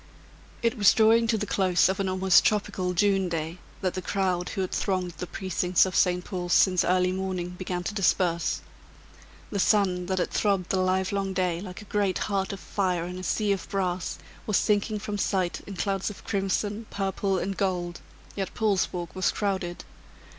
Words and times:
It 0.63 0.79
was 0.79 0.95
drawing 0.95 1.27
to 1.27 1.37
the 1.37 1.45
close 1.45 1.87
of 1.87 1.99
an 1.99 2.09
almost 2.09 2.43
tropical 2.43 2.93
June 2.95 3.29
day, 3.29 3.59
that 3.81 3.93
the 3.93 4.01
crowd 4.01 4.49
who 4.49 4.61
had 4.61 4.71
thronged 4.71 5.11
the 5.19 5.27
precincts 5.27 5.85
of 5.85 5.95
St. 5.95 6.25
Paul's 6.25 6.53
since 6.53 6.83
early 6.83 7.11
morning, 7.11 7.49
began 7.51 7.83
to 7.83 7.93
disperse. 7.93 8.61
The 9.51 9.59
sun, 9.59 10.07
that 10.07 10.17
had 10.17 10.31
throbbed 10.31 10.71
the 10.71 10.77
livelong 10.81 11.33
day 11.33 11.61
like 11.61 11.83
a 11.83 11.85
great 11.85 12.17
heart 12.17 12.51
of 12.51 12.59
fire 12.59 13.05
in 13.05 13.19
a 13.19 13.23
sea 13.23 13.51
of 13.51 13.69
brass, 13.69 14.17
was 14.47 14.57
sinking 14.57 14.97
from 14.97 15.19
sight 15.19 15.61
in 15.67 15.75
clouds 15.75 16.09
of 16.09 16.23
crimson, 16.23 16.87
purple 16.89 17.37
and 17.37 17.55
gold, 17.55 18.01
yet 18.35 18.55
Paul's 18.55 18.91
Walk 18.91 19.13
was 19.15 19.29
crowded. 19.29 19.85